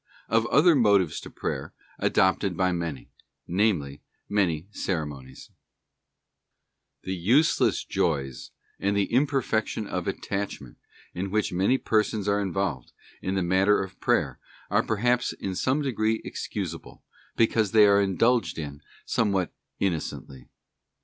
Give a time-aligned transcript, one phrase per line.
[0.27, 3.11] Of other motives to Prayer adopted by many;
[3.47, 5.51] namely, many Ceremonies,
[7.05, 10.77] Tue useless joys and the imperfection of attachment,
[11.13, 14.39] in which many persons are involved, in the matter of Prayer,
[14.71, 17.03] are perhaps in some degree excusable,
[17.35, 20.47] because they are indulged in somewhat innocently.